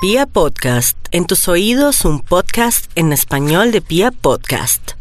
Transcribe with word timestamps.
Pia 0.00 0.26
Podcast, 0.26 0.96
en 1.10 1.26
tus 1.26 1.48
oídos 1.48 2.04
un 2.04 2.20
podcast 2.20 2.88
en 2.94 3.12
español 3.12 3.72
de 3.72 3.80
Pia 3.80 4.12
Podcast. 4.12 4.92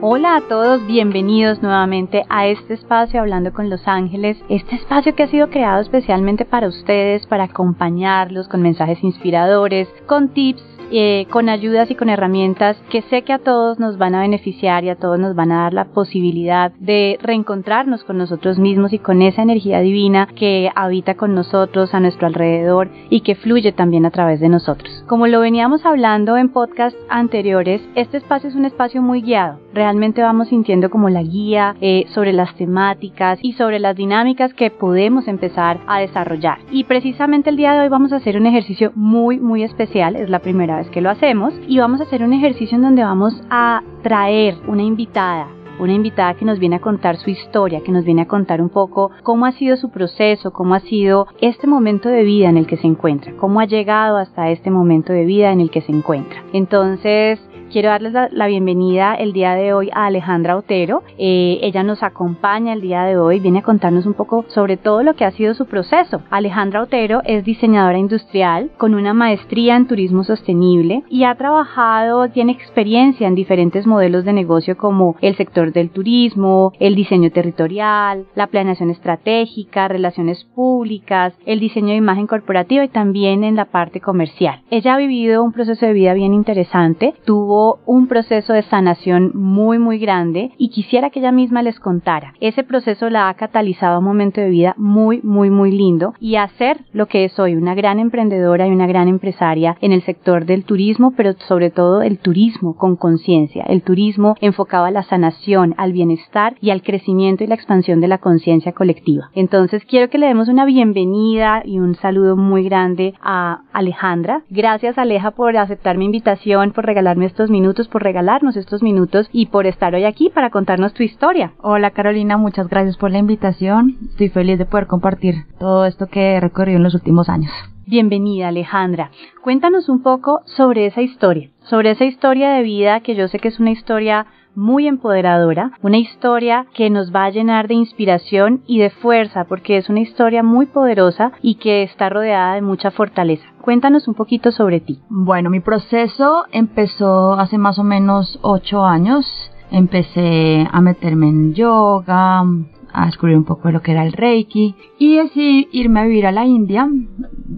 Hola 0.00 0.34
a 0.34 0.40
todos, 0.48 0.84
bienvenidos 0.88 1.62
nuevamente 1.62 2.24
a 2.28 2.48
este 2.48 2.74
espacio 2.74 3.20
Hablando 3.20 3.52
con 3.52 3.70
los 3.70 3.86
Ángeles, 3.86 4.36
este 4.48 4.74
espacio 4.74 5.14
que 5.14 5.22
ha 5.22 5.30
sido 5.30 5.48
creado 5.48 5.80
especialmente 5.80 6.44
para 6.44 6.66
ustedes, 6.66 7.24
para 7.28 7.44
acompañarlos 7.44 8.48
con 8.48 8.62
mensajes 8.62 8.98
inspiradores, 9.04 9.86
con 10.08 10.34
tips 10.34 10.73
eh, 10.96 11.26
con 11.28 11.48
ayudas 11.48 11.90
y 11.90 11.96
con 11.96 12.08
herramientas 12.08 12.76
que 12.88 13.02
sé 13.02 13.22
que 13.22 13.32
a 13.32 13.40
todos 13.40 13.80
nos 13.80 13.98
van 13.98 14.14
a 14.14 14.20
beneficiar 14.20 14.84
y 14.84 14.90
a 14.90 14.94
todos 14.94 15.18
nos 15.18 15.34
van 15.34 15.50
a 15.50 15.62
dar 15.62 15.74
la 15.74 15.86
posibilidad 15.86 16.70
de 16.78 17.18
reencontrarnos 17.20 18.04
con 18.04 18.16
nosotros 18.16 18.60
mismos 18.60 18.92
y 18.92 19.00
con 19.00 19.20
esa 19.20 19.42
energía 19.42 19.80
divina 19.80 20.28
que 20.36 20.70
habita 20.76 21.16
con 21.16 21.34
nosotros 21.34 21.94
a 21.94 22.00
nuestro 22.00 22.28
alrededor 22.28 22.90
y 23.10 23.22
que 23.22 23.34
fluye 23.34 23.72
también 23.72 24.06
a 24.06 24.12
través 24.12 24.38
de 24.38 24.48
nosotros. 24.48 25.04
Como 25.08 25.26
lo 25.26 25.40
veníamos 25.40 25.84
hablando 25.84 26.36
en 26.36 26.50
podcasts 26.50 26.98
anteriores, 27.08 27.82
este 27.96 28.18
espacio 28.18 28.48
es 28.48 28.54
un 28.54 28.64
espacio 28.64 29.02
muy 29.02 29.22
guiado. 29.22 29.58
Realmente 29.72 30.22
vamos 30.22 30.50
sintiendo 30.50 30.90
como 30.90 31.08
la 31.08 31.22
guía 31.22 31.74
eh, 31.80 32.04
sobre 32.14 32.32
las 32.32 32.54
temáticas 32.54 33.40
y 33.42 33.54
sobre 33.54 33.80
las 33.80 33.96
dinámicas 33.96 34.54
que 34.54 34.70
podemos 34.70 35.26
empezar 35.26 35.80
a 35.88 35.98
desarrollar. 35.98 36.58
Y 36.70 36.84
precisamente 36.84 37.50
el 37.50 37.56
día 37.56 37.72
de 37.72 37.80
hoy 37.80 37.88
vamos 37.88 38.12
a 38.12 38.16
hacer 38.16 38.36
un 38.36 38.46
ejercicio 38.46 38.92
muy, 38.94 39.40
muy 39.40 39.64
especial. 39.64 40.14
Es 40.14 40.30
la 40.30 40.38
primera 40.38 40.76
vez 40.76 40.83
que 40.90 41.00
lo 41.00 41.10
hacemos 41.10 41.54
y 41.66 41.78
vamos 41.78 42.00
a 42.00 42.04
hacer 42.04 42.22
un 42.22 42.32
ejercicio 42.32 42.76
en 42.76 42.82
donde 42.82 43.02
vamos 43.02 43.34
a 43.50 43.82
traer 44.02 44.56
una 44.66 44.82
invitada 44.82 45.48
una 45.78 45.92
invitada 45.92 46.34
que 46.34 46.44
nos 46.44 46.58
viene 46.58 46.76
a 46.76 46.80
contar 46.80 47.16
su 47.16 47.30
historia, 47.30 47.82
que 47.82 47.92
nos 47.92 48.04
viene 48.04 48.22
a 48.22 48.28
contar 48.28 48.60
un 48.60 48.68
poco 48.68 49.10
cómo 49.22 49.46
ha 49.46 49.52
sido 49.52 49.76
su 49.76 49.90
proceso, 49.90 50.52
cómo 50.52 50.74
ha 50.74 50.80
sido 50.80 51.26
este 51.40 51.66
momento 51.66 52.08
de 52.08 52.22
vida 52.22 52.48
en 52.48 52.56
el 52.56 52.66
que 52.66 52.76
se 52.76 52.86
encuentra, 52.86 53.32
cómo 53.36 53.60
ha 53.60 53.64
llegado 53.64 54.16
hasta 54.16 54.50
este 54.50 54.70
momento 54.70 55.12
de 55.12 55.24
vida 55.24 55.52
en 55.52 55.60
el 55.60 55.70
que 55.70 55.80
se 55.80 55.92
encuentra. 55.92 56.42
Entonces, 56.52 57.40
Quiero 57.74 57.88
darles 57.88 58.12
la, 58.30 58.46
bienvenida 58.46 59.16
el 59.16 59.32
día 59.32 59.56
de 59.56 59.74
hoy 59.74 59.90
a 59.92 60.06
Alejandra 60.06 60.56
Otero. 60.56 61.02
Eh, 61.18 61.58
ella 61.60 61.82
nos 61.82 62.04
acompaña 62.04 62.72
el 62.72 62.80
día 62.80 63.02
de 63.02 63.18
hoy, 63.18 63.40
viene 63.40 63.58
a 63.58 63.62
contarnos 63.62 64.06
un 64.06 64.14
poco 64.14 64.44
sobre 64.46 64.76
todo 64.76 65.02
lo 65.02 65.14
que 65.14 65.24
ha 65.24 65.32
sido 65.32 65.54
su 65.54 65.66
proceso. 65.66 66.22
Alejandra 66.30 66.82
Otero 66.82 67.20
es 67.24 67.44
diseñadora 67.44 67.98
industrial 67.98 68.70
con 68.78 68.94
una 68.94 69.12
maestría 69.12 69.74
en 69.74 69.88
turismo 69.88 70.22
sostenible 70.22 71.02
y 71.10 71.24
ha 71.24 71.34
trabajado, 71.34 72.28
tiene 72.28 72.52
experiencia 72.52 73.26
en 73.26 73.34
diferentes 73.34 73.88
modelos 73.88 74.24
de 74.24 74.34
negocio 74.34 74.76
como 74.76 75.16
el 75.20 75.36
sector 75.36 75.72
del 75.72 75.90
turismo, 75.90 76.70
el 76.78 76.94
diseño 76.94 77.32
territorial, 77.32 78.26
la 78.36 78.46
planeación 78.46 78.90
estratégica, 78.90 79.88
relaciones 79.88 80.44
públicas, 80.54 81.34
el 81.44 81.58
diseño 81.58 81.88
de 81.88 81.96
imagen 81.96 82.28
corporativa 82.28 82.84
y 82.84 82.88
también 82.88 83.42
en 83.42 83.56
la 83.56 83.64
parte 83.64 84.00
comercial. 84.00 84.62
Ella 84.70 84.94
ha 84.94 84.98
vivido 84.98 85.42
un 85.42 85.50
proceso 85.50 85.84
de 85.84 85.92
vida 85.92 86.14
bien 86.14 86.34
interesante, 86.34 87.14
tuvo 87.24 87.63
un 87.86 88.06
proceso 88.06 88.52
de 88.52 88.62
sanación 88.62 89.32
muy 89.34 89.78
muy 89.78 89.98
grande 89.98 90.52
y 90.58 90.70
quisiera 90.70 91.10
que 91.10 91.20
ella 91.20 91.32
misma 91.32 91.62
les 91.62 91.80
contara. 91.80 92.34
Ese 92.40 92.64
proceso 92.64 93.10
la 93.10 93.28
ha 93.28 93.34
catalizado 93.34 93.96
a 93.96 93.98
un 93.98 94.04
momento 94.04 94.40
de 94.40 94.48
vida 94.48 94.74
muy 94.76 95.20
muy 95.22 95.50
muy 95.50 95.70
lindo 95.70 96.14
y 96.20 96.36
a 96.36 96.48
ser 96.58 96.78
lo 96.92 97.06
que 97.06 97.24
es 97.24 97.38
hoy, 97.38 97.54
una 97.54 97.74
gran 97.74 97.98
emprendedora 97.98 98.66
y 98.66 98.70
una 98.70 98.86
gran 98.86 99.08
empresaria 99.08 99.76
en 99.80 99.92
el 99.92 100.02
sector 100.02 100.44
del 100.46 100.64
turismo, 100.64 101.12
pero 101.16 101.32
sobre 101.48 101.70
todo 101.70 102.02
el 102.02 102.18
turismo 102.18 102.76
con 102.76 102.96
conciencia, 102.96 103.64
el 103.64 103.82
turismo 103.82 104.34
enfocado 104.40 104.84
a 104.84 104.90
la 104.90 105.02
sanación, 105.02 105.74
al 105.76 105.92
bienestar 105.92 106.56
y 106.60 106.70
al 106.70 106.82
crecimiento 106.82 107.44
y 107.44 107.46
la 107.46 107.54
expansión 107.54 108.00
de 108.00 108.08
la 108.08 108.18
conciencia 108.18 108.72
colectiva. 108.72 109.30
Entonces 109.34 109.84
quiero 109.84 110.08
que 110.10 110.18
le 110.18 110.26
demos 110.26 110.48
una 110.48 110.64
bienvenida 110.64 111.62
y 111.64 111.78
un 111.78 111.94
saludo 111.96 112.36
muy 112.36 112.64
grande 112.64 113.14
a 113.22 113.62
Alejandra. 113.72 114.42
Gracias 114.50 114.98
Aleja 114.98 115.32
por 115.32 115.56
aceptar 115.56 115.98
mi 115.98 116.04
invitación, 116.04 116.72
por 116.72 116.86
regalarme 116.86 117.26
estos 117.26 117.50
minutos, 117.54 117.86
por 117.86 118.02
regalarnos 118.02 118.56
estos 118.56 118.82
minutos 118.82 119.28
y 119.32 119.46
por 119.46 119.66
estar 119.66 119.94
hoy 119.94 120.04
aquí 120.04 120.28
para 120.28 120.50
contarnos 120.50 120.92
tu 120.92 121.04
historia. 121.04 121.52
Hola 121.58 121.92
Carolina, 121.92 122.36
muchas 122.36 122.68
gracias 122.68 122.96
por 122.96 123.12
la 123.12 123.18
invitación. 123.18 123.96
Estoy 124.10 124.28
feliz 124.28 124.58
de 124.58 124.66
poder 124.66 124.88
compartir 124.88 125.44
todo 125.60 125.86
esto 125.86 126.08
que 126.08 126.32
he 126.32 126.40
recorrido 126.40 126.78
en 126.78 126.82
los 126.82 126.96
últimos 126.96 127.28
años. 127.28 127.52
Bienvenida 127.86 128.48
Alejandra. 128.48 129.12
Cuéntanos 129.40 129.88
un 129.88 130.02
poco 130.02 130.40
sobre 130.46 130.86
esa 130.86 131.00
historia, 131.00 131.50
sobre 131.62 131.92
esa 131.92 132.04
historia 132.04 132.50
de 132.50 132.64
vida 132.64 133.00
que 133.00 133.14
yo 133.14 133.28
sé 133.28 133.38
que 133.38 133.48
es 133.48 133.60
una 133.60 133.70
historia 133.70 134.26
muy 134.54 134.86
empoderadora, 134.86 135.72
una 135.82 135.98
historia 135.98 136.66
que 136.74 136.90
nos 136.90 137.14
va 137.14 137.24
a 137.24 137.30
llenar 137.30 137.68
de 137.68 137.74
inspiración 137.74 138.62
y 138.66 138.78
de 138.78 138.90
fuerza 138.90 139.44
porque 139.44 139.76
es 139.76 139.88
una 139.88 140.00
historia 140.00 140.42
muy 140.42 140.66
poderosa 140.66 141.32
y 141.42 141.56
que 141.56 141.82
está 141.82 142.08
rodeada 142.08 142.54
de 142.54 142.62
mucha 142.62 142.90
fortaleza. 142.90 143.44
Cuéntanos 143.60 144.08
un 144.08 144.14
poquito 144.14 144.52
sobre 144.52 144.80
ti. 144.80 145.00
Bueno, 145.08 145.50
mi 145.50 145.60
proceso 145.60 146.44
empezó 146.52 147.32
hace 147.32 147.58
más 147.58 147.78
o 147.78 147.84
menos 147.84 148.38
ocho 148.42 148.84
años. 148.84 149.26
Empecé 149.70 150.68
a 150.70 150.80
meterme 150.80 151.28
en 151.28 151.54
yoga, 151.54 152.44
a 152.92 153.06
descubrir 153.06 153.36
un 153.36 153.44
poco 153.44 153.68
de 153.68 153.72
lo 153.72 153.82
que 153.82 153.92
era 153.92 154.04
el 154.04 154.12
Reiki 154.12 154.74
y 154.98 155.16
decidí 155.16 155.68
irme 155.72 156.00
a 156.00 156.04
vivir 156.04 156.26
a 156.26 156.32
la 156.32 156.46
India 156.46 156.88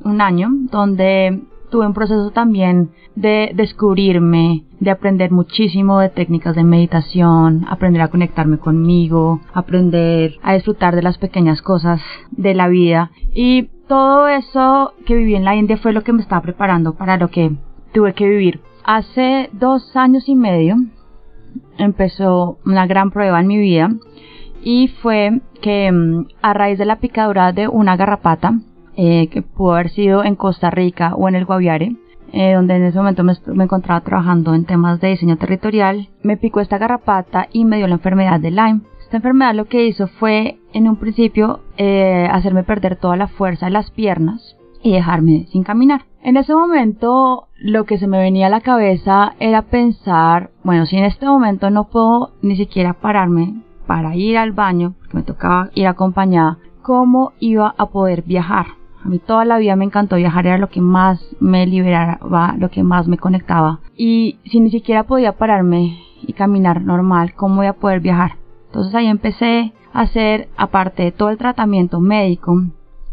un 0.04 0.20
año 0.20 0.48
donde 0.70 1.42
tuve 1.70 1.86
un 1.86 1.94
proceso 1.94 2.30
también 2.30 2.90
de 3.14 3.52
descubrirme, 3.54 4.64
de 4.80 4.90
aprender 4.90 5.30
muchísimo 5.30 6.00
de 6.00 6.08
técnicas 6.08 6.54
de 6.54 6.64
meditación, 6.64 7.64
aprender 7.68 8.02
a 8.02 8.08
conectarme 8.08 8.58
conmigo, 8.58 9.40
aprender 9.52 10.34
a 10.42 10.54
disfrutar 10.54 10.94
de 10.94 11.02
las 11.02 11.18
pequeñas 11.18 11.62
cosas 11.62 12.00
de 12.30 12.54
la 12.54 12.68
vida. 12.68 13.10
Y 13.34 13.70
todo 13.88 14.28
eso 14.28 14.92
que 15.06 15.14
viví 15.14 15.34
en 15.34 15.44
la 15.44 15.56
India 15.56 15.76
fue 15.78 15.92
lo 15.92 16.02
que 16.02 16.12
me 16.12 16.22
estaba 16.22 16.42
preparando 16.42 16.94
para 16.94 17.16
lo 17.16 17.28
que 17.28 17.52
tuve 17.92 18.14
que 18.14 18.28
vivir. 18.28 18.60
Hace 18.84 19.50
dos 19.52 19.96
años 19.96 20.28
y 20.28 20.36
medio 20.36 20.76
empezó 21.78 22.58
una 22.64 22.86
gran 22.86 23.10
prueba 23.10 23.40
en 23.40 23.46
mi 23.46 23.58
vida 23.58 23.90
y 24.62 24.88
fue 24.88 25.40
que 25.62 25.90
mm, 25.90 26.26
a 26.42 26.52
raíz 26.52 26.78
de 26.78 26.84
la 26.84 26.96
picadura 26.96 27.52
de 27.52 27.68
una 27.68 27.96
garrapata, 27.96 28.60
eh, 28.96 29.28
que 29.28 29.42
pudo 29.42 29.74
haber 29.74 29.90
sido 29.90 30.24
en 30.24 30.36
Costa 30.36 30.70
Rica 30.70 31.14
o 31.14 31.28
en 31.28 31.34
el 31.34 31.44
Guaviare, 31.44 31.96
eh, 32.32 32.54
donde 32.54 32.76
en 32.76 32.84
ese 32.84 32.98
momento 32.98 33.24
me, 33.24 33.64
encontraba 33.64 34.00
trabajando 34.00 34.54
en 34.54 34.64
temas 34.64 35.00
de 35.00 35.08
diseño 35.08 35.36
territorial, 35.36 36.08
me 36.22 36.36
picó 36.36 36.60
esta 36.60 36.78
garrapata 36.78 37.48
y 37.52 37.64
me 37.64 37.76
dio 37.76 37.86
la 37.86 37.94
enfermedad 37.94 38.40
de 38.40 38.50
Lyme. 38.50 38.80
Esta 39.00 39.18
enfermedad 39.18 39.54
lo 39.54 39.66
que 39.66 39.86
hizo 39.86 40.08
fue, 40.08 40.58
en 40.72 40.88
un 40.88 40.96
principio, 40.96 41.60
eh, 41.76 42.28
hacerme 42.30 42.64
perder 42.64 42.96
toda 42.96 43.16
la 43.16 43.28
fuerza 43.28 43.66
de 43.66 43.72
las 43.72 43.90
piernas 43.90 44.56
y 44.82 44.92
dejarme 44.92 45.46
sin 45.52 45.62
caminar. 45.62 46.02
En 46.22 46.36
ese 46.36 46.54
momento, 46.54 47.46
lo 47.56 47.84
que 47.84 47.98
se 47.98 48.08
me 48.08 48.18
venía 48.18 48.48
a 48.48 48.50
la 48.50 48.60
cabeza 48.60 49.34
era 49.38 49.62
pensar, 49.62 50.50
bueno, 50.64 50.86
si 50.86 50.96
en 50.96 51.04
este 51.04 51.26
momento 51.26 51.70
no 51.70 51.84
puedo 51.84 52.32
ni 52.42 52.56
siquiera 52.56 52.94
pararme 52.94 53.62
para 53.86 54.16
ir 54.16 54.36
al 54.36 54.52
baño, 54.52 54.94
porque 54.98 55.16
me 55.18 55.22
tocaba 55.22 55.70
ir 55.74 55.86
acompañada, 55.86 56.58
¿cómo 56.82 57.32
iba 57.38 57.74
a 57.78 57.86
poder 57.86 58.22
viajar? 58.22 58.66
A 59.06 59.08
mí 59.08 59.20
toda 59.20 59.44
la 59.44 59.58
vida 59.58 59.76
me 59.76 59.84
encantó 59.84 60.16
viajar, 60.16 60.48
era 60.48 60.58
lo 60.58 60.68
que 60.68 60.80
más 60.80 61.24
me 61.38 61.64
liberaba, 61.64 62.56
lo 62.58 62.70
que 62.70 62.82
más 62.82 63.06
me 63.06 63.18
conectaba. 63.18 63.78
Y 63.96 64.40
si 64.46 64.58
ni 64.58 64.68
siquiera 64.68 65.04
podía 65.04 65.30
pararme 65.30 66.00
y 66.26 66.32
caminar 66.32 66.82
normal, 66.82 67.32
¿cómo 67.34 67.58
voy 67.58 67.66
a 67.66 67.74
poder 67.74 68.00
viajar? 68.00 68.32
Entonces 68.66 68.92
ahí 68.96 69.06
empecé 69.06 69.72
a 69.92 70.00
hacer, 70.00 70.48
aparte 70.56 71.04
de 71.04 71.12
todo 71.12 71.30
el 71.30 71.38
tratamiento 71.38 72.00
médico, 72.00 72.64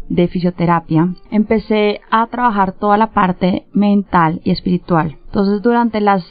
de 0.08 0.26
fisioterapia, 0.26 1.14
empecé 1.30 2.00
a 2.10 2.26
trabajar 2.26 2.72
toda 2.72 2.96
la 2.96 3.12
parte 3.12 3.66
mental 3.72 4.40
y 4.42 4.50
espiritual. 4.50 5.18
Entonces 5.26 5.62
durante 5.62 6.00
las 6.00 6.26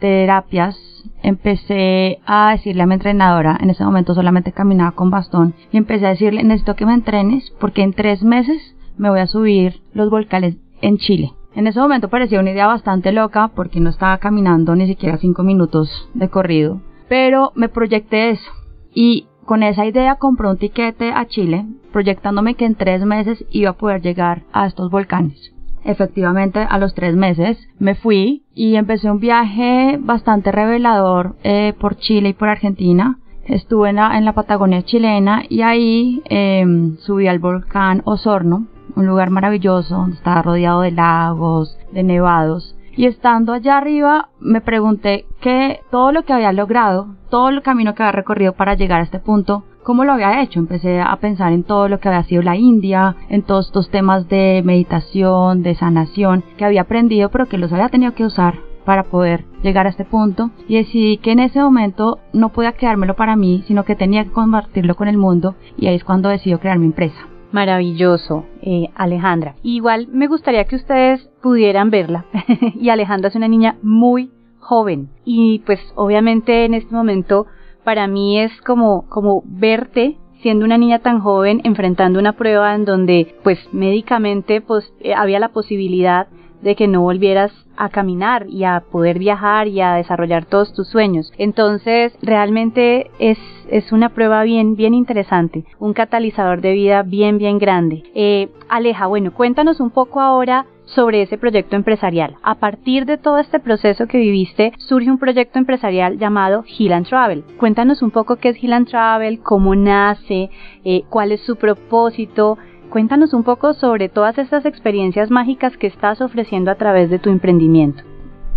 terapias 0.00 0.76
empecé 1.22 2.18
a 2.26 2.50
decirle 2.50 2.82
a 2.82 2.86
mi 2.86 2.94
entrenadora, 2.94 3.56
en 3.60 3.70
ese 3.70 3.84
momento 3.84 4.12
solamente 4.12 4.50
caminaba 4.50 4.90
con 4.90 5.10
bastón, 5.10 5.54
y 5.70 5.76
empecé 5.76 6.06
a 6.06 6.10
decirle, 6.10 6.42
necesito 6.42 6.74
que 6.74 6.84
me 6.84 6.94
entrenes 6.94 7.52
porque 7.60 7.82
en 7.82 7.92
tres 7.92 8.24
meses 8.24 8.73
me 8.96 9.10
voy 9.10 9.20
a 9.20 9.26
subir 9.26 9.80
los 9.92 10.10
volcanes 10.10 10.56
en 10.80 10.98
Chile. 10.98 11.32
En 11.54 11.66
ese 11.66 11.80
momento 11.80 12.08
parecía 12.08 12.40
una 12.40 12.50
idea 12.50 12.66
bastante 12.66 13.12
loca 13.12 13.48
porque 13.54 13.80
no 13.80 13.90
estaba 13.90 14.18
caminando 14.18 14.74
ni 14.74 14.86
siquiera 14.86 15.18
cinco 15.18 15.42
minutos 15.42 16.08
de 16.14 16.28
corrido, 16.28 16.80
pero 17.08 17.52
me 17.54 17.68
proyecté 17.68 18.30
eso 18.30 18.50
y 18.92 19.26
con 19.44 19.62
esa 19.62 19.84
idea 19.86 20.16
compré 20.16 20.48
un 20.48 20.58
tiquete 20.58 21.12
a 21.12 21.26
Chile, 21.26 21.66
proyectándome 21.92 22.54
que 22.54 22.64
en 22.64 22.74
tres 22.74 23.04
meses 23.04 23.44
iba 23.50 23.70
a 23.70 23.76
poder 23.76 24.02
llegar 24.02 24.42
a 24.52 24.66
estos 24.66 24.90
volcanes. 24.90 25.52
Efectivamente, 25.84 26.60
a 26.60 26.78
los 26.78 26.94
tres 26.94 27.14
meses 27.14 27.58
me 27.78 27.94
fui 27.94 28.42
y 28.54 28.76
empecé 28.76 29.10
un 29.10 29.20
viaje 29.20 29.98
bastante 30.00 30.50
revelador 30.50 31.36
eh, 31.44 31.74
por 31.78 31.96
Chile 31.96 32.30
y 32.30 32.32
por 32.32 32.48
Argentina. 32.48 33.18
Estuve 33.44 33.90
en 33.90 33.96
la, 33.96 34.32
Patagonia 34.32 34.82
chilena 34.82 35.42
y 35.46 35.60
ahí 35.60 36.22
em, 36.24 36.96
subí 36.96 37.28
al 37.28 37.38
volcán 37.38 38.00
Osorno, 38.06 38.66
un 38.96 39.06
lugar 39.06 39.30
maravilloso 39.30 39.96
donde 39.96 40.16
estaba 40.16 40.42
rodeado 40.42 40.80
de 40.82 40.90
lagos, 40.90 41.78
de 41.92 42.02
nevados. 42.02 42.76
Y 42.96 43.06
estando 43.06 43.52
allá 43.52 43.78
arriba 43.78 44.28
me 44.38 44.60
pregunté 44.60 45.26
que 45.40 45.80
todo 45.90 46.12
lo 46.12 46.22
que 46.22 46.32
había 46.32 46.52
logrado, 46.52 47.08
todo 47.28 47.48
el 47.48 47.62
camino 47.62 47.94
que 47.94 48.02
había 48.02 48.12
recorrido 48.12 48.52
para 48.52 48.74
llegar 48.74 49.00
a 49.00 49.04
este 49.04 49.18
punto, 49.18 49.64
cómo 49.82 50.04
lo 50.04 50.12
había 50.12 50.42
hecho. 50.42 50.60
Empecé 50.60 51.00
a 51.00 51.16
pensar 51.16 51.52
en 51.52 51.64
todo 51.64 51.88
lo 51.88 51.98
que 51.98 52.08
había 52.08 52.22
sido 52.24 52.42
la 52.42 52.56
India, 52.56 53.16
en 53.28 53.42
todos 53.42 53.66
estos 53.66 53.90
temas 53.90 54.28
de 54.28 54.62
meditación, 54.64 55.62
de 55.62 55.74
sanación 55.74 56.44
que 56.56 56.64
había 56.64 56.82
aprendido, 56.82 57.30
pero 57.30 57.46
que 57.46 57.58
los 57.58 57.72
había 57.72 57.88
tenido 57.88 58.14
que 58.14 58.24
usar 58.24 58.54
para 58.84 59.04
poder 59.04 59.44
llegar 59.62 59.86
a 59.86 59.90
este 59.90 60.04
punto 60.04 60.50
y 60.68 60.76
decidí 60.76 61.16
que 61.18 61.32
en 61.32 61.40
ese 61.40 61.60
momento 61.60 62.18
no 62.32 62.50
podía 62.50 62.72
quedármelo 62.72 63.16
para 63.16 63.34
mí, 63.34 63.64
sino 63.66 63.84
que 63.84 63.96
tenía 63.96 64.24
que 64.24 64.30
compartirlo 64.30 64.94
con 64.94 65.08
el 65.08 65.16
mundo 65.16 65.54
y 65.76 65.86
ahí 65.86 65.96
es 65.96 66.04
cuando 66.04 66.28
decido 66.28 66.60
crear 66.60 66.78
mi 66.78 66.86
empresa. 66.86 67.33
Maravilloso, 67.54 68.46
eh, 68.62 68.88
Alejandra. 68.96 69.54
Igual 69.62 70.08
me 70.08 70.26
gustaría 70.26 70.64
que 70.64 70.74
ustedes 70.74 71.30
pudieran 71.40 71.88
verla. 71.88 72.24
y 72.74 72.88
Alejandra 72.88 73.28
es 73.28 73.36
una 73.36 73.46
niña 73.46 73.76
muy 73.80 74.32
joven. 74.58 75.10
Y 75.24 75.60
pues 75.60 75.78
obviamente 75.94 76.64
en 76.64 76.74
este 76.74 76.92
momento 76.92 77.46
para 77.84 78.08
mí 78.08 78.40
es 78.40 78.50
como, 78.62 79.08
como 79.08 79.44
verte 79.46 80.16
siendo 80.42 80.64
una 80.64 80.78
niña 80.78 80.98
tan 80.98 81.20
joven 81.20 81.60
enfrentando 81.62 82.18
una 82.18 82.32
prueba 82.32 82.74
en 82.74 82.84
donde 82.84 83.36
pues 83.44 83.60
médicamente 83.72 84.60
pues 84.60 84.92
eh, 84.98 85.14
había 85.14 85.38
la 85.38 85.50
posibilidad 85.50 86.26
de 86.64 86.74
que 86.74 86.88
no 86.88 87.02
volvieras 87.02 87.52
a 87.76 87.90
caminar 87.90 88.46
y 88.48 88.64
a 88.64 88.82
poder 88.90 89.18
viajar 89.18 89.68
y 89.68 89.80
a 89.80 89.94
desarrollar 89.94 90.46
todos 90.46 90.72
tus 90.72 90.88
sueños. 90.88 91.32
Entonces, 91.38 92.16
realmente 92.22 93.10
es, 93.18 93.38
es 93.68 93.92
una 93.92 94.08
prueba 94.08 94.42
bien, 94.44 94.74
bien 94.74 94.94
interesante, 94.94 95.64
un 95.78 95.92
catalizador 95.92 96.60
de 96.60 96.72
vida 96.72 97.02
bien, 97.02 97.38
bien 97.38 97.58
grande. 97.58 98.02
Eh, 98.14 98.48
Aleja, 98.68 99.06
bueno, 99.06 99.32
cuéntanos 99.32 99.78
un 99.78 99.90
poco 99.90 100.20
ahora 100.20 100.66
sobre 100.86 101.22
ese 101.22 101.38
proyecto 101.38 101.76
empresarial. 101.76 102.36
A 102.42 102.56
partir 102.56 103.06
de 103.06 103.18
todo 103.18 103.38
este 103.38 103.58
proceso 103.58 104.06
que 104.06 104.18
viviste, 104.18 104.72
surge 104.78 105.10
un 105.10 105.18
proyecto 105.18 105.58
empresarial 105.58 106.18
llamado 106.18 106.64
Heal 106.66 107.04
Travel. 107.04 107.44
Cuéntanos 107.58 108.02
un 108.02 108.10
poco 108.10 108.36
qué 108.36 108.50
es 108.50 108.62
Heal 108.62 108.86
Travel, 108.86 109.40
cómo 109.40 109.74
nace, 109.74 110.50
eh, 110.84 111.02
cuál 111.08 111.32
es 111.32 111.40
su 111.40 111.56
propósito, 111.56 112.58
Cuéntanos 112.90 113.34
un 113.34 113.42
poco 113.42 113.74
sobre 113.74 114.08
todas 114.08 114.38
estas 114.38 114.64
experiencias 114.66 115.30
mágicas 115.30 115.76
que 115.76 115.88
estás 115.88 116.20
ofreciendo 116.20 116.70
a 116.70 116.76
través 116.76 117.10
de 117.10 117.18
tu 117.18 117.30
emprendimiento. 117.30 118.04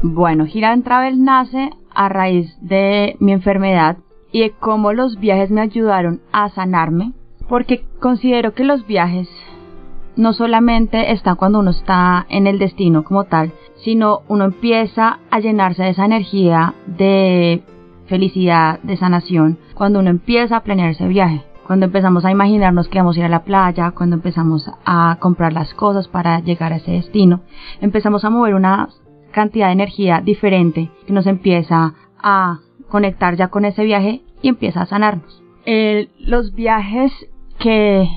Bueno, 0.03 0.45
Gira 0.45 0.77
Travel 0.83 1.23
nace 1.23 1.71
a 1.93 2.07
raíz 2.07 2.55
de 2.61 3.15
mi 3.19 3.31
enfermedad 3.31 3.97
y 4.31 4.41
de 4.41 4.51
cómo 4.51 4.93
los 4.93 5.19
viajes 5.19 5.49
me 5.49 5.61
ayudaron 5.61 6.21
a 6.31 6.49
sanarme, 6.49 7.13
porque 7.49 7.83
considero 7.99 8.53
que 8.53 8.63
los 8.63 8.85
viajes 8.85 9.27
no 10.15 10.33
solamente 10.33 11.11
están 11.13 11.35
cuando 11.35 11.59
uno 11.59 11.71
está 11.71 12.25
en 12.29 12.45
el 12.45 12.59
destino 12.59 13.03
como 13.03 13.23
tal, 13.23 13.51
sino 13.77 14.21
uno 14.27 14.45
empieza 14.45 15.19
a 15.31 15.39
llenarse 15.39 15.83
de 15.83 15.89
esa 15.89 16.05
energía 16.05 16.75
de 16.85 17.63
felicidad, 18.05 18.79
de 18.81 18.97
sanación, 18.97 19.57
cuando 19.73 19.99
uno 19.99 20.11
empieza 20.11 20.57
a 20.57 20.63
planear 20.63 20.91
ese 20.91 21.07
viaje 21.07 21.46
cuando 21.67 21.85
empezamos 21.85 22.23
a 22.23 22.31
imaginarnos 22.31 22.87
que 22.87 22.97
vamos 22.97 23.17
a 23.17 23.19
ir 23.19 23.25
a 23.25 23.29
la 23.29 23.43
playa, 23.43 23.91
cuando 23.91 24.15
empezamos 24.15 24.71
a 24.85 25.17
comprar 25.19 25.51
las 25.51 25.73
cosas 25.73 26.07
para 26.07 26.39
llegar 26.39 26.71
a 26.71 26.77
ese 26.77 26.91
destino, 26.91 27.41
empezamos 27.81 28.23
a 28.23 28.29
mover 28.29 28.55
una 28.55 28.87
cantidad 29.31 29.67
de 29.67 29.73
energía 29.73 30.21
diferente 30.21 30.89
que 31.05 31.11
nos 31.11 31.27
empieza 31.27 31.93
a 32.23 32.59
conectar 32.87 33.35
ya 33.35 33.49
con 33.49 33.65
ese 33.65 33.83
viaje 33.83 34.21
y 34.41 34.47
empieza 34.47 34.81
a 34.81 34.85
sanarnos. 34.85 35.43
los 36.19 36.55
viajes 36.55 37.11
que 37.59 38.07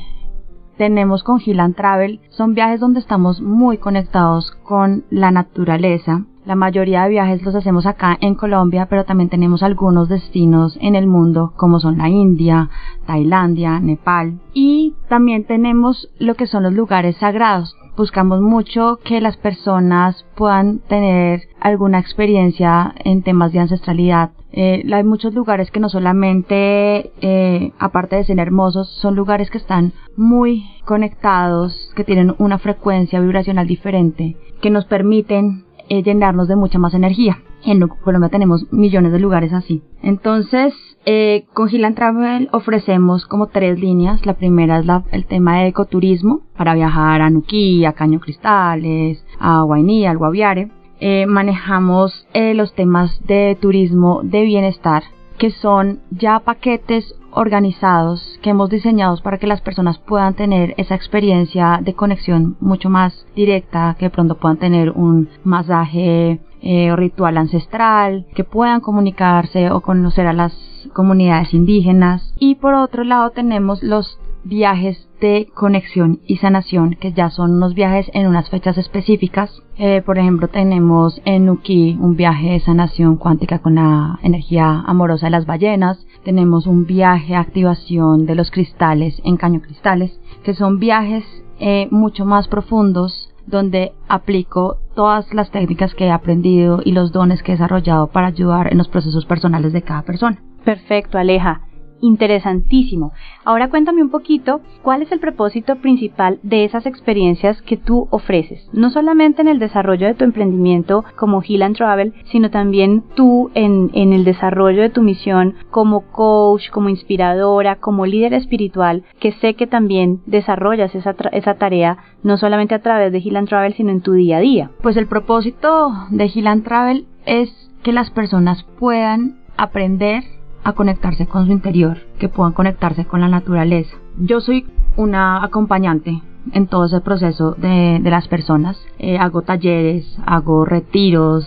tenemos 0.79 1.25
con 1.25 1.41
Hill 1.45 1.75
Travel 1.77 2.21
son 2.31 2.55
viajes 2.55 2.79
donde 2.79 3.01
estamos 3.01 3.41
muy 3.41 3.79
conectados 3.79 4.53
con 4.63 5.05
la 5.11 5.33
naturaleza, 5.33 6.25
la 6.45 6.55
mayoría 6.55 7.03
de 7.03 7.11
viajes 7.11 7.43
los 7.43 7.55
hacemos 7.55 7.87
acá 7.87 8.17
en 8.21 8.35
Colombia, 8.35 8.87
pero 8.89 9.05
también 9.05 9.29
tenemos 9.29 9.63
algunos 9.63 10.09
destinos 10.09 10.79
en 10.81 10.95
el 10.95 11.07
mundo 11.07 11.53
como 11.57 11.81
son 11.81 11.99
la 11.99 12.09
India, 12.09 12.71
Tailandia, 13.07 13.79
Nepal 13.81 14.41
y 14.55 14.95
también 15.09 15.45
tenemos 15.45 16.09
lo 16.19 16.35
que 16.35 16.47
son 16.47 16.63
los 16.63 16.73
lugares 16.73 17.17
sagrados. 17.17 17.77
Buscamos 17.97 18.41
mucho 18.41 18.99
que 19.05 19.21
las 19.21 19.37
personas 19.37 20.25
puedan 20.35 20.79
tener 20.79 21.43
alguna 21.61 21.99
experiencia 21.99 22.95
en 23.05 23.23
temas 23.23 23.53
de 23.53 23.59
ancestralidad. 23.59 24.31
Eh, 24.53 24.85
hay 24.93 25.05
muchos 25.05 25.35
lugares 25.35 25.71
que 25.71 25.81
no 25.81 25.89
solamente, 25.89 27.13
eh, 27.21 27.73
aparte 27.79 28.17
de 28.17 28.25
ser 28.25 28.39
hermosos, 28.39 28.89
son 29.01 29.15
lugares 29.15 29.51
que 29.51 29.59
están 29.59 29.93
muy 30.17 30.65
conectados, 30.85 31.93
que 31.95 32.05
tienen 32.05 32.35
una 32.39 32.59
frecuencia 32.59 33.21
vibracional 33.21 33.67
diferente, 33.67 34.37
que 34.61 34.71
nos 34.71 34.87
permiten 34.87 35.65
eh, 35.91 36.03
llenarnos 36.03 36.49
de 36.49 36.57
mucha 36.57 36.79
más 36.79 36.95
energía. 36.95 37.39
En 37.63 37.87
Colombia 37.87 38.31
tenemos 38.31 38.73
millones 38.73 39.13
de 39.13 39.19
lugares 39.19 39.53
así. 39.53 39.83
Entonces, 40.03 40.73
eh, 41.05 41.45
con 41.53 41.69
Gilan 41.69 41.95
Travel 41.95 42.49
ofrecemos 42.53 43.27
como 43.27 43.49
tres 43.49 43.79
líneas. 43.79 44.25
La 44.25 44.35
primera 44.35 44.79
es 44.79 44.87
el 45.13 45.27
tema 45.27 45.59
de 45.59 45.67
ecoturismo 45.67 46.43
para 46.57 46.75
viajar 46.75 47.21
a 47.21 47.29
Nuquí, 47.29 47.85
a 47.85 47.93
Caño 47.93 48.21
Cristales, 48.21 49.23
a 49.39 49.63
Guainí, 49.63 50.07
al 50.07 50.17
Guaviare. 50.17 50.71
Eh, 51.01 51.27
manejamos 51.27 52.27
eh, 52.35 52.55
los 52.55 52.75
temas 52.75 53.21
de 53.27 53.59
turismo 53.61 54.21
de 54.23 54.43
bienestar 54.43 55.03
que 55.39 55.51
son 55.51 56.01
ya 56.11 56.41
paquetes 56.41 57.15
organizados 57.33 58.39
que 58.43 58.51
hemos 58.51 58.71
diseñado 58.71 59.17
para 59.23 59.39
que 59.39 59.47
las 59.47 59.61
personas 59.61 59.99
puedan 59.99 60.35
tener 60.35 60.75
esa 60.77 60.95
experiencia 60.95 61.81
de 61.83 61.95
conexión 61.95 62.57
mucho 62.61 62.91
más 62.91 63.27
directa, 63.35 63.97
que 63.99 64.11
pronto 64.11 64.37
puedan 64.37 64.59
tener 64.59 64.91
un 64.91 65.29
masaje 65.45 66.41
eh, 66.63 66.95
ritual 66.95 67.39
ancestral, 67.39 68.27
que 68.35 68.45
puedan 68.45 68.81
comunicarse 68.81 69.71
o 69.71 69.81
conocer 69.81 70.27
a 70.27 70.35
las 70.35 70.53
comunidades 70.93 71.55
indígenas. 71.55 72.35
Y 72.39 72.57
por 72.57 72.75
otro 72.75 73.03
lado 73.05 73.31
tenemos 73.31 73.83
los 73.83 74.20
viajes 74.45 75.09
de 75.21 75.49
conexión 75.55 76.21
y 76.27 76.39
sanación, 76.39 76.97
que 77.01 77.13
ya 77.13 77.31
son 77.31 77.53
unos 77.53 77.75
viajes 77.75 78.11
en 78.15 78.27
unas 78.27 78.49
fechas 78.49 78.79
específicas. 78.79 79.63
Eh, 79.77 80.03
por 80.05 80.19
ejemplo, 80.19 80.49
tenemos 80.49 81.21
en 81.25 81.47
Nuki 81.47 81.99
un 82.01 82.17
viaje 82.17 82.53
de 82.53 82.61
sanación 82.61 83.17
cuántica 83.17 83.59
con 83.59 83.75
la 83.75 84.19
energía 84.23 84.83
amorosa 84.87 85.27
de 85.27 85.31
las 85.31 85.47
ballenas. 85.47 86.07
Tenemos 86.25 86.67
un 86.67 86.87
viaje 86.87 87.29
de 87.29 87.37
activación 87.37 88.27
de 88.27 88.35
los 88.35 88.51
cristales 88.51 89.21
en 89.25 89.37
caño 89.37 89.61
cristales, 89.61 90.19
que 90.43 90.55
son 90.55 90.79
viajes 90.79 91.25
eh, 91.59 91.89
mucho 91.91 92.25
más 92.25 92.49
profundos 92.49 93.27
donde 93.47 93.93
aplico 94.09 94.79
todas 94.95 95.33
las 95.35 95.51
técnicas 95.51 95.95
que 95.95 96.07
he 96.07 96.11
aprendido 96.11 96.81
y 96.85 96.93
los 96.93 97.11
dones 97.11 97.43
que 97.43 97.53
he 97.53 97.55
desarrollado 97.57 98.07
para 98.07 98.29
ayudar 98.29 98.71
en 98.71 98.79
los 98.79 98.89
procesos 98.89 99.27
personales 99.27 99.73
de 99.73 99.83
cada 99.83 100.03
persona. 100.03 100.39
Perfecto, 100.65 101.19
Aleja 101.19 101.63
interesantísimo. 102.01 103.13
Ahora 103.45 103.69
cuéntame 103.69 104.03
un 104.03 104.11
poquito 104.11 104.61
cuál 104.83 105.03
es 105.03 105.13
el 105.13 105.21
propósito 105.21 105.77
principal 105.77 106.39
de 106.43 106.65
esas 106.65 106.87
experiencias 106.87 107.61
que 107.63 107.77
tú 107.77 108.09
ofreces, 108.11 108.69
no 108.73 108.91
solamente 108.91 109.43
en 109.43 109.49
el 109.49 109.59
desarrollo 109.59 110.07
de 110.07 110.15
tu 110.15 110.25
emprendimiento 110.25 111.05
como 111.17 111.43
Heal 111.43 111.63
and 111.63 111.77
Travel, 111.77 112.15
sino 112.31 112.51
también 112.51 113.03
tú 113.15 113.51
en, 113.55 113.91
el 113.95 114.25
desarrollo 114.25 114.83
de 114.83 114.91
tu 114.91 115.03
misión 115.03 115.55
como 115.71 116.03
coach, 116.11 116.71
como 116.71 116.89
inspiradora, 116.89 117.77
como 117.77 118.07
líder 118.07 118.35
espiritual, 118.35 119.05
que 119.19 119.33
sé 119.33 119.55
que 119.55 119.67
también 119.67 120.21
desarrollas 120.27 120.95
esa, 120.95 121.15
esa 121.33 121.55
tarea 121.55 121.99
no 122.23 122.37
solamente 122.37 122.75
a 122.75 122.83
través 122.83 123.13
de 123.13 123.21
Heal 123.21 123.37
and 123.37 123.49
Travel, 123.49 123.75
sino 123.75 123.91
en 123.91 124.01
tu 124.01 124.13
día 124.13 124.39
a 124.39 124.41
día. 124.41 124.71
Pues 124.83 124.97
el 124.97 125.07
propósito 125.07 125.93
de 126.11 126.29
Heal 126.29 126.47
and 126.47 126.65
Travel 126.65 127.07
es 127.27 127.71
que 127.83 127.93
las 127.93 128.11
personas 128.11 128.65
puedan 128.79 129.37
aprender 129.57 130.25
a 130.65 130.73
conectarse 130.73 131.27
con 131.27 131.47
su 131.47 131.53
interior, 131.53 131.99
que 132.19 132.29
puedan 132.29 132.53
conectarse 132.53 133.05
con 133.05 133.21
la 133.21 133.29
naturaleza. 133.29 133.97
Yo 134.19 134.41
soy 134.41 134.67
una 134.97 135.43
acompañante 135.43 136.23
en 136.53 136.67
todo 136.67 136.87
ese 136.87 137.01
proceso 137.01 137.53
de, 137.53 138.01
las 138.03 138.29
personas. 138.29 138.79
Eh, 138.99 139.19
hago 139.19 139.43
talleres, 139.43 140.19
hago 140.27 140.65
retiros, 140.65 141.47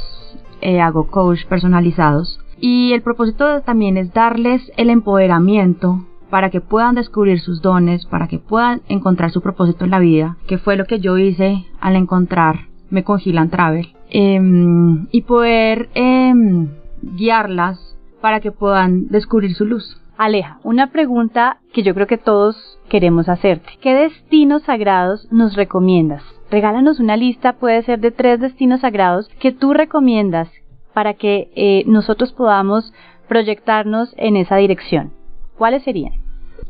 eh, 0.61 0.81
hago 0.81 1.07
coach 1.07 1.45
personalizados. 1.45 2.39
Y 2.59 2.93
el 2.93 3.01
propósito 3.01 3.61
también 3.61 3.97
es 3.97 4.13
darles 4.13 4.71
el 4.77 4.89
empoderamiento 4.89 6.05
para 6.29 6.49
que 6.49 6.61
puedan 6.61 6.95
descubrir 6.95 7.39
sus 7.39 7.61
dones, 7.61 8.05
para 8.05 8.27
que 8.27 8.39
puedan 8.39 8.81
encontrar 8.87 9.31
su 9.31 9.41
propósito 9.41 9.85
en 9.85 9.91
la 9.91 9.99
vida, 9.99 10.37
que 10.47 10.57
fue 10.57 10.77
lo 10.77 10.85
que 10.85 10.99
yo 10.99 11.17
hice 11.17 11.65
al 11.79 11.95
encontrarme 11.95 13.03
con 13.03 13.19
Gilan 13.19 13.49
Travel. 13.49 13.93
Em, 14.09 15.07
y 15.11 15.21
poder 15.23 15.89
em, 15.93 16.69
guiarlas 17.01 17.92
para 18.23 18.39
que 18.39 18.53
puedan 18.53 19.09
descubrir 19.09 19.53
su 19.53 19.65
luz. 19.65 19.99
Aleja, 20.17 20.57
una 20.63 20.91
pregunta 20.93 21.57
que 21.73 21.83
yo 21.83 21.93
creo 21.93 22.07
que 22.07 22.17
todos 22.17 22.79
queremos 22.87 23.27
hacerte. 23.27 23.69
¿Qué 23.81 23.93
destinos 23.93 24.63
sagrados 24.63 25.27
nos 25.29 25.57
recomiendas? 25.57 26.23
Regálanos 26.49 27.01
una 27.01 27.17
lista, 27.17 27.57
puede 27.57 27.83
ser 27.83 27.99
de 27.99 28.11
tres 28.11 28.39
destinos 28.39 28.79
sagrados 28.79 29.27
que 29.41 29.51
tú 29.51 29.73
recomiendas 29.73 30.47
para 30.93 31.15
que 31.15 31.51
eh, 31.57 31.83
nosotros 31.85 32.31
podamos 32.31 32.93
proyectarnos 33.27 34.13
en 34.15 34.37
esa 34.37 34.55
dirección. 34.55 35.11
¿Cuáles 35.57 35.83
serían? 35.83 36.13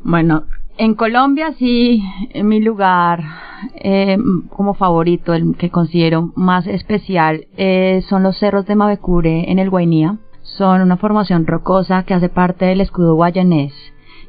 Bueno, 0.03 0.45
en 0.79 0.95
Colombia 0.95 1.53
sí, 1.59 2.01
en 2.31 2.47
mi 2.47 2.61
lugar 2.61 3.21
eh, 3.75 4.17
como 4.49 4.73
favorito, 4.73 5.35
el 5.35 5.55
que 5.55 5.69
considero 5.69 6.31
más 6.35 6.65
especial, 6.65 7.45
eh, 7.57 8.01
son 8.09 8.23
los 8.23 8.39
cerros 8.39 8.65
de 8.65 8.73
Mavecure 8.73 9.51
en 9.51 9.59
el 9.59 9.69
Guainía 9.69 10.17
son 10.57 10.81
una 10.81 10.97
formación 10.97 11.47
rocosa 11.47 12.03
que 12.03 12.13
hace 12.13 12.29
parte 12.29 12.65
del 12.65 12.81
escudo 12.81 13.15
guayanés 13.15 13.73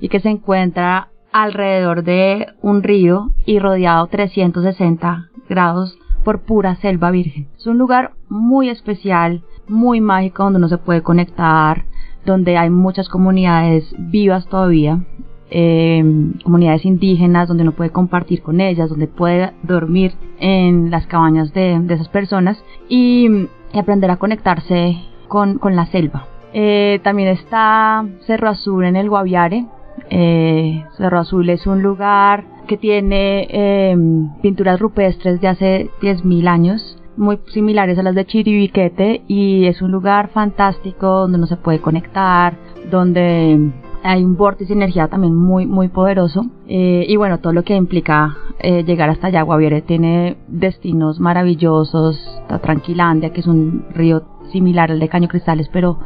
y 0.00 0.08
que 0.08 0.20
se 0.20 0.30
encuentra 0.30 1.08
alrededor 1.32 2.04
de 2.04 2.46
un 2.62 2.82
río 2.82 3.30
y 3.44 3.58
rodeado 3.58 4.06
360 4.06 5.30
grados 5.48 5.98
por 6.24 6.40
pura 6.40 6.76
selva 6.76 7.10
virgen. 7.10 7.48
Es 7.58 7.66
un 7.66 7.78
lugar 7.78 8.12
muy 8.28 8.68
especial, 8.70 9.42
muy 9.68 10.00
mágico 10.00 10.44
donde 10.44 10.58
uno 10.58 10.68
se 10.68 10.78
puede 10.78 11.02
conectar, 11.02 11.84
donde 12.24 12.56
hay 12.56 12.70
muchas 12.70 13.08
comunidades 13.08 13.94
vivas 13.98 14.46
todavía, 14.46 15.04
em, 15.50 16.32
comunidades 16.42 16.84
indígenas 16.84 17.48
donde 17.48 17.62
uno 17.62 17.72
puede 17.72 17.90
compartir 17.90 18.42
con 18.42 18.60
ellas, 18.60 18.88
donde 18.88 19.06
puede 19.06 19.52
dormir 19.62 20.12
en 20.38 20.90
las 20.90 21.06
cabañas 21.06 21.52
de, 21.52 21.80
esas 21.90 22.08
personas 22.08 22.62
y, 22.88 23.48
aprender 23.74 24.08
a 24.08 24.18
conectarse 24.18 24.96
con, 25.28 25.58
la 25.62 25.86
selva. 25.86 26.26
Eh, 26.52 27.00
también 27.02 27.28
está 27.30 28.04
Cerro 28.26 28.48
Azul 28.48 28.84
en 28.84 28.96
el 28.96 29.08
Guaviare. 29.08 29.66
Eh, 30.10 30.84
Cerro 30.96 31.20
Azul 31.20 31.48
es 31.50 31.66
un 31.66 31.82
lugar 31.82 32.44
que 32.66 32.76
tiene 32.76 33.46
em, 33.50 34.30
pinturas 34.40 34.80
rupestres 34.80 35.40
de 35.40 35.48
hace 35.48 35.90
10.000 36.00 36.48
años 36.48 36.98
muy 37.16 37.38
similares 37.52 37.98
a 37.98 38.02
las 38.02 38.14
de 38.14 38.24
Chiribiquete 38.24 39.22
y 39.28 39.66
es 39.66 39.82
un 39.82 39.92
lugar 39.92 40.30
fantástico 40.30 41.06
donde 41.06 41.38
uno 41.38 41.46
se 41.46 41.56
puede 41.56 41.78
conectar, 41.78 42.56
donde 42.90 43.70
hay 44.02 44.24
un 44.24 44.36
vórtice 44.36 44.74
de 44.74 44.80
energía 44.80 45.06
también 45.06 45.34
muy 45.34 45.64
muy 45.64 45.88
poderoso 45.88 46.46
eh, 46.66 47.06
y 47.08 47.16
bueno 47.16 47.38
todo 47.38 47.52
lo 47.52 47.62
que 47.62 47.76
implica 47.76 48.36
llegar 48.86 49.10
hasta 49.10 49.26
allá 49.26 49.42
Guaviare 49.42 49.82
tiene 49.82 50.36
destinos 50.48 51.20
maravillosos 51.20 52.18
está 52.42 52.58
Tranquilandia 52.58 53.30
que 53.30 53.40
es 53.40 53.46
un 53.46 53.84
río 53.94 54.22
similar 54.52 54.90
al 54.90 55.00
de 55.00 55.08
Caño 55.08 55.28
Cristales 55.28 55.68
pero 55.72 55.98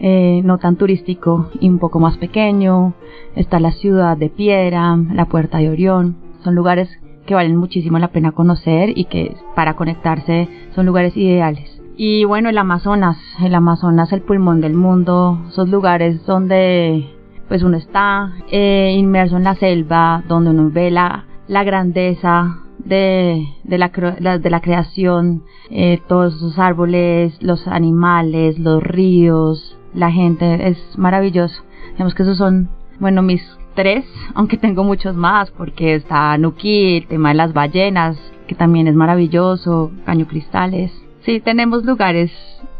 eh, 0.00 0.42
no 0.44 0.58
tan 0.58 0.76
turístico 0.76 1.50
y 1.60 1.68
un 1.68 1.78
poco 1.78 2.00
más 2.00 2.16
pequeño 2.18 2.94
está 3.34 3.60
la 3.60 3.72
ciudad 3.72 4.16
de 4.16 4.30
Piedra 4.30 4.96
la 4.96 5.26
Puerta 5.26 5.58
de 5.58 5.70
Orión 5.70 6.16
son 6.42 6.54
lugares 6.54 6.88
que 7.28 7.34
valen 7.34 7.56
muchísimo 7.56 7.98
la 7.98 8.08
pena 8.08 8.32
conocer 8.32 8.96
y 8.96 9.04
que 9.04 9.36
para 9.54 9.76
conectarse 9.76 10.48
son 10.74 10.86
lugares 10.86 11.16
ideales. 11.16 11.80
Y 11.96 12.24
bueno, 12.24 12.48
el 12.48 12.56
Amazonas, 12.56 13.18
el 13.42 13.54
Amazonas, 13.54 14.12
el 14.12 14.22
pulmón 14.22 14.60
del 14.60 14.74
mundo, 14.74 15.38
esos 15.48 15.68
lugares 15.68 16.24
donde 16.24 17.06
pues 17.48 17.62
uno 17.62 17.76
está 17.76 18.32
eh, 18.50 18.94
inmerso 18.96 19.36
en 19.36 19.44
la 19.44 19.56
selva, 19.56 20.22
donde 20.26 20.50
uno 20.50 20.70
ve 20.70 20.90
la, 20.90 21.26
la 21.48 21.64
grandeza 21.64 22.60
de, 22.78 23.46
de, 23.64 23.78
la, 23.78 23.88
de 23.88 24.50
la 24.50 24.60
creación, 24.60 25.44
eh, 25.70 26.00
todos 26.08 26.36
esos 26.36 26.58
árboles, 26.58 27.36
los 27.42 27.66
animales, 27.66 28.58
los 28.58 28.82
ríos, 28.82 29.76
la 29.94 30.10
gente, 30.10 30.68
es 30.68 30.78
maravilloso. 30.96 31.62
Digamos 31.92 32.14
que 32.14 32.22
esos 32.22 32.38
son, 32.38 32.68
bueno, 33.00 33.22
mis 33.22 33.42
tres, 33.74 34.04
aunque 34.34 34.56
tengo 34.56 34.84
muchos 34.84 35.14
más, 35.14 35.50
porque 35.50 35.94
está 35.94 36.36
Nuki, 36.38 36.98
el 36.98 37.06
tema 37.06 37.30
de 37.30 37.34
las 37.36 37.52
ballenas, 37.52 38.16
que 38.46 38.54
también 38.54 38.88
es 38.88 38.94
maravilloso, 38.94 39.90
Caño 40.06 40.26
Cristales. 40.26 40.92
Sí, 41.20 41.40
tenemos 41.40 41.84
lugares 41.84 42.32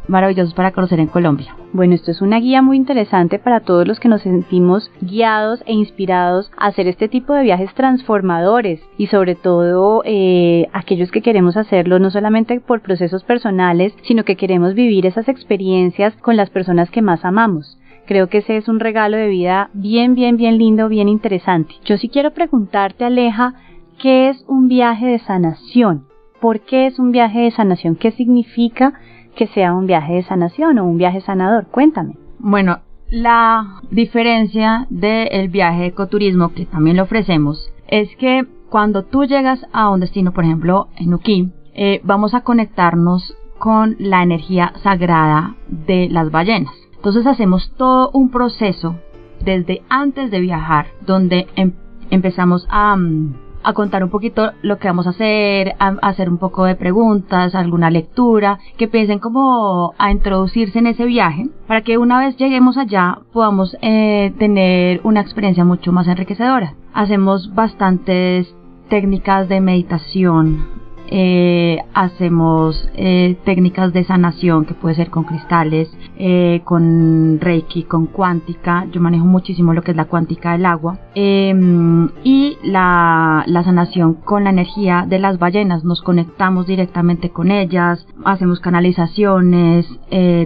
maravillosos 0.09 0.55
para 0.55 0.73
conocer 0.73 1.00
en 1.00 1.07
Colombia. 1.07 1.55
Bueno, 1.73 1.95
esto 1.95 2.11
es 2.11 2.21
una 2.21 2.41
guía 2.41 2.62
muy 2.62 2.77
interesante 2.77 3.38
para 3.38 3.61
todos 3.61 3.87
los 3.87 4.00
que 4.00 4.09
nos 4.09 4.23
sentimos 4.23 4.91
guiados 5.00 5.62
e 5.67 5.75
inspirados 5.75 6.50
a 6.57 6.67
hacer 6.67 6.88
este 6.88 7.09
tipo 7.09 7.35
de 7.35 7.43
viajes 7.43 7.73
transformadores 7.75 8.81
y 8.97 9.09
sobre 9.09 9.35
todo 9.35 10.03
eh, 10.05 10.67
aquellos 10.73 11.11
que 11.11 11.23
queremos 11.23 11.57
hacerlo 11.57 11.99
no 11.99 12.11
solamente 12.11 12.61
por 12.61 12.81
procesos 12.81 13.23
personales, 13.25 13.95
sino 14.03 14.25
que 14.25 14.37
queremos 14.37 14.75
vivir 14.75 15.07
esas 15.07 15.29
experiencias 15.29 16.15
con 16.17 16.37
las 16.37 16.50
personas 16.50 16.91
que 16.91 17.03
más 17.03 17.25
amamos. 17.25 17.79
Creo 18.07 18.29
que 18.29 18.38
ese 18.38 18.57
es 18.57 18.69
un 18.69 18.81
regalo 18.81 19.19
de 19.19 19.29
vida 19.29 19.69
bien, 19.75 20.15
bien, 20.15 20.38
bien 20.38 20.57
lindo, 20.57 20.88
bien 20.88 21.11
interesante. 21.11 21.75
Yo 21.85 21.99
sí 21.99 22.09
quiero 22.09 22.31
preguntarte, 22.31 23.05
Aleja, 23.05 23.53
¿qué 24.00 24.31
es 24.31 24.43
un 24.49 24.67
viaje 24.67 25.05
de 25.05 25.19
sanación? 25.19 26.07
¿Por 26.41 26.61
qué 26.61 26.87
es 26.87 26.99
un 26.99 27.12
viaje 27.12 27.41
de 27.41 27.50
sanación? 27.50 27.97
¿Qué 27.97 28.12
significa 28.12 28.95
que 29.38 29.47
sea 29.47 29.73
un 29.73 29.87
viaje 29.87 30.14
de 30.14 30.25
sanación 30.25 30.78
o 30.78 30.85
un 30.85 30.99
viaje 30.99 31.21
sanador? 31.21 31.68
Cuéntame. 31.68 32.16
Bueno, 32.40 32.80
la 33.09 33.80
diferencia 33.90 34.87
del 34.90 35.49
viaje 35.49 35.83
de 35.83 35.87
ecoturismo 35.87 36.52
que 36.52 36.66
también 36.66 36.97
lo 36.97 37.04
ofrecemos 37.04 37.73
es 37.87 38.14
que 38.16 38.47
cuando 38.68 39.04
tú 39.04 39.25
llegas 39.25 39.64
a 39.73 39.90
un 39.90 40.00
destino, 40.00 40.33
por 40.33 40.45
ejemplo, 40.45 40.88
en 40.97 41.14
Uki, 41.14 41.52
eh, 41.75 42.00
vamos 42.02 42.35
a 42.35 42.40
conectarnos 42.40 43.35
con 43.59 43.95
la 44.00 44.25
energía 44.25 44.73
sagrada 44.83 45.54
de 45.68 46.09
las 46.11 46.33
ballenas. 46.33 46.75
Entonces 46.97 47.25
hacemos 47.25 47.73
todo 47.76 48.11
un 48.12 48.30
proceso 48.30 48.97
desde 49.45 49.83
antes 49.88 50.33
de 50.33 50.40
viajar, 50.40 50.88
donde 51.07 51.47
em, 51.54 51.73
empezamos 52.11 52.66
a, 52.68 52.97
mm, 52.97 53.35
a, 53.62 53.73
contar 53.73 54.05
un 54.05 54.11
poquito 54.11 54.53
lo 54.62 54.79
que 54.79 54.88
vamos 54.88 55.07
a 55.07 55.11
hacer, 55.11 55.75
a, 55.79 55.88
hacer 56.03 56.29
un 56.29 56.38
poco 56.38 56.65
de 56.65 56.75
preguntas, 56.75 57.55
alguna 57.55 57.91
lectura, 57.91 58.59
que 58.77 58.88
piensen 58.88 59.19
como 59.19 59.95
a 59.99 60.11
introducirse 60.11 60.79
en 60.79 60.87
ese 60.88 61.05
viaje, 61.05 61.49
para 61.67 61.83
que 61.83 61.99
una 61.99 62.19
vez 62.19 62.37
lleguemos 62.37 62.77
allá 62.77 63.19
podamos 63.33 63.77
eh, 63.83 64.33
tener 64.38 65.00
una 65.05 65.21
experiencia 65.21 65.65
mucho 65.65 65.93
más 65.93 66.09
enriquecedora. 66.09 66.75
Hacemos 66.95 67.55
bastantes 67.55 68.55
técnicas 68.88 69.49
de 69.49 69.61
meditación, 69.61 70.77
eh, 71.11 71.79
hacemos 71.95 72.88
eh, 72.95 73.37
técnicas 73.45 73.93
de 73.93 74.05
sanación 74.05 74.67
que 74.67 74.75
puede 74.75 74.95
ser 74.95 75.11
con 75.11 75.25
cristales, 75.25 75.91
eh, 76.19 76.61
con 76.65 77.38
reiki, 77.41 77.85
con 77.85 78.07
cuántica. 78.07 78.87
Yo 78.93 79.00
manejo 79.00 79.25
muchísimo 79.25 79.73
lo 79.73 79.83
que 79.83 79.93
es 79.93 79.97
la 79.97 80.05
cuántica 80.05 80.53
del 80.53 80.67
agua. 80.67 80.99
Em, 81.15 82.11
y 82.25 82.59
la, 82.62 83.45
la 83.47 83.65
sanación 83.65 84.15
con 84.15 84.45
la 84.45 84.50
energía 84.50 85.07
de 85.09 85.19
las 85.19 85.38
ballenas. 85.38 85.85
Nos 85.85 86.03
conectamos 86.03 86.67
directamente 86.67 87.31
con 87.31 87.50
ellas, 87.50 88.07
hacemos 88.25 88.61
canalizaciones, 88.61 89.87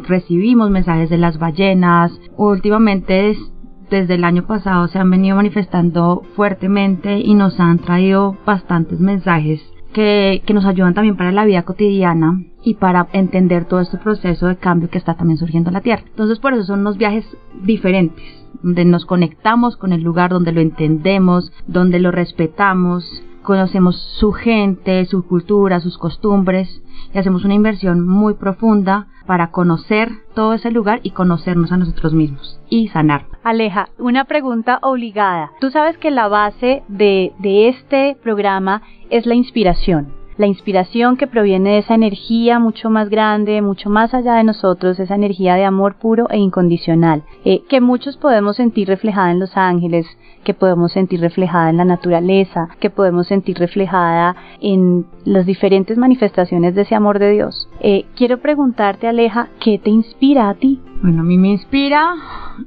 recibimos 0.07 0.71
mensajes 0.71 1.11
de 1.11 1.19
las 1.19 1.39
ballenas. 1.39 2.13
Últimamente 2.37 3.37
desde 3.91 4.15
el 4.15 4.25
año 4.25 4.47
pasado 4.47 4.89
se 4.89 4.99
han 4.99 5.11
venido 5.11 5.37
manifestando 5.37 6.23
fuertemente 6.37 7.19
y 7.19 7.35
nos 7.35 7.59
han 7.61 7.79
traído 7.79 8.37
bastantes 8.47 9.01
mensajes 9.01 9.72
que, 9.93 10.43
nos 10.53 10.65
ayudan 10.65 10.95
también 10.95 11.17
para 11.17 11.33
la 11.33 11.45
vida 11.45 11.63
cotidiana 11.63 12.43
y 12.63 12.75
para 12.75 13.09
entender 13.13 13.65
todo 13.65 13.81
este 13.81 13.99
proceso 13.99 14.47
de 14.47 14.57
cambio 14.57 14.91
que 14.91 14.99
está 14.99 15.15
también 15.15 15.39
surgiendo 15.39 15.71
en 15.71 15.75
la 15.75 15.81
Tierra. 15.81 16.03
Entonces 16.07 16.39
por 16.39 16.53
eso 16.53 16.65
son 16.65 16.81
unos 16.81 16.99
viajes 16.99 17.25
diferentes, 17.63 18.23
donde 18.63 18.85
nos 18.85 19.07
conectamos 19.07 19.77
con 19.77 19.93
el 19.93 20.03
lugar, 20.03 20.31
donde 20.31 20.53
lo 20.53 20.61
entendemos, 20.61 21.53
donde 21.67 21.99
lo 21.99 22.11
respetamos, 22.11 23.05
conocemos 23.43 23.97
su 24.19 24.33
gente, 24.33 25.05
su 25.07 25.27
cultura, 25.27 25.81
sus 25.81 25.99
costumbres 25.99 26.83
y 27.13 27.19
hacemos 27.19 27.45
una 27.45 27.55
inversión 27.55 28.07
muy 28.07 28.35
profunda 28.35 29.09
para 29.27 29.51
conocer 29.51 30.11
todo 30.35 30.55
ese 30.55 30.71
lugar 30.71 31.01
y 31.03 31.11
conocernos 31.11 31.73
a 31.73 31.77
nosotros 31.77 32.13
mismos 32.13 32.61
y 32.69 32.89
sanar. 32.89 33.27
Aleja, 33.45 33.89
una 33.99 34.25
pregunta 34.25 34.79
obligada. 34.83 35.53
Tú 35.61 35.71
sabes 35.71 35.97
que 35.99 36.11
la 36.11 36.29
base 36.29 36.83
de, 36.89 37.33
de 37.39 37.69
este 37.69 38.17
programa 38.23 38.83
es 39.11 39.27
la 39.27 39.35
inspiración 39.35 40.22
la 40.37 40.47
inspiración 40.47 41.17
que 41.17 41.27
proviene 41.27 41.71
de 41.71 41.79
esa 41.79 41.95
energía 41.95 42.59
mucho 42.59 42.91
más 42.91 43.09
grande, 43.09 43.63
mucho 43.63 43.91
más 43.91 44.15
allá 44.15 44.35
de 44.35 44.45
nosotros, 44.45 44.99
esa 44.99 45.15
energía 45.15 45.55
de 45.55 45.65
amor 45.65 45.97
puro 45.97 46.29
e 46.31 46.39
incondicional, 46.39 47.23
eh, 47.45 47.63
que 47.69 47.81
muchos 47.81 48.17
podemos 48.17 48.57
sentir 48.57 48.89
reflejada 48.89 49.31
en 49.31 49.41
los 49.41 49.57
ángeles, 49.57 50.07
que 50.45 50.55
podemos 50.55 50.93
sentir 50.93 51.21
reflejada 51.21 51.71
en 51.71 51.77
la 51.77 51.85
naturaleza, 51.85 52.69
que 52.81 52.91
podemos 52.91 53.27
sentir 53.27 53.59
reflejada 53.59 54.35
en 54.61 55.07
las 55.25 55.47
diferentes 55.47 55.97
manifestaciones 55.97 56.75
de 56.75 56.83
ese 56.83 56.95
amor 56.95 57.19
de 57.19 57.31
Dios. 57.31 57.69
Eh, 57.81 58.07
quiero 58.17 58.39
preguntarte, 58.41 59.07
Aleja, 59.07 59.49
¿qué 59.61 59.79
te 59.79 59.91
inspira 59.91 60.49
a 60.49 60.55
ti? 60.55 60.81
Bueno, 61.03 61.23
a 61.23 61.25
mí 61.25 61.39
me 61.39 61.49
inspira 61.49 62.15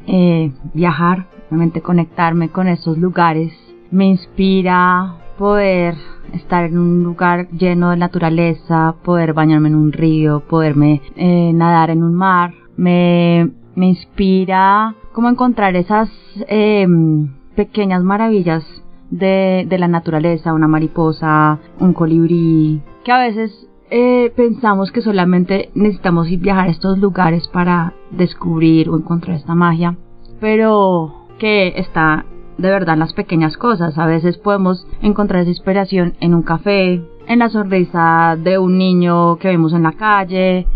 eh, 0.07 0.51
viajar, 0.73 1.27
realmente 1.49 1.81
conectarme 1.81 2.49
con 2.49 2.67
esos 2.67 2.97
lugares. 2.97 3.53
Me 3.91 4.05
inspira 4.05 5.15
poder 5.37 5.95
estar 6.33 6.65
en 6.65 6.77
un 6.77 7.03
lugar 7.03 7.49
lleno 7.49 7.91
de 7.91 7.97
naturaleza, 7.97 8.95
poder 9.03 9.33
bañarme 9.33 9.69
en 9.69 9.75
un 9.75 9.91
río, 9.91 10.41
poderme 10.41 11.01
eh, 11.15 11.51
nadar 11.53 11.89
en 11.89 12.03
un 12.03 12.13
mar. 12.15 12.53
Me, 12.77 13.49
me 13.75 13.87
inspira 13.87 14.95
como 15.13 15.29
encontrar 15.29 15.75
esas 15.75 16.09
em, 16.47 17.33
pequeñas 17.55 18.03
maravillas 18.03 18.63
de, 19.09 19.65
de, 19.67 19.77
la 19.77 19.87
naturaleza, 19.87 20.53
una 20.53 20.67
mariposa, 20.67 21.59
un 21.79 21.93
colibrí, 21.93 22.81
que 23.03 23.11
a 23.11 23.19
veces 23.19 23.67
eh, 23.89 24.33
pensamos 24.35 24.91
que 24.91 25.01
solamente 25.01 25.69
necesitamos 25.75 26.29
ir 26.29 26.39
viajar 26.39 26.67
a 26.67 26.71
estos 26.71 26.97
lugares 26.97 27.47
para 27.47 27.93
descubrir 28.11 28.89
o 28.89 28.97
encontrar 28.97 29.37
esta 29.37 29.55
magia, 29.55 29.95
pero 30.39 31.27
que 31.37 31.73
está 31.77 32.25
de 32.57 32.69
verdad 32.69 32.97
las 32.97 33.13
pequeñas 33.13 33.57
cosas. 33.57 33.97
A 33.97 34.05
veces 34.05 34.37
podemos 34.37 34.87
encontrar 35.01 35.41
esa 35.41 35.49
inspiración 35.49 36.15
en 36.19 36.33
un 36.33 36.43
café, 36.43 37.01
en 37.27 37.39
la 37.39 37.49
sonrisa 37.49 38.37
de 38.41 38.57
un 38.57 38.77
niño 38.77 39.37
que 39.37 39.49
vemos 39.49 39.73
en 39.73 39.83
la 39.83 39.93
calle, 39.93 40.67